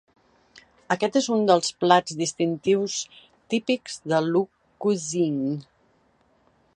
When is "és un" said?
1.19-1.43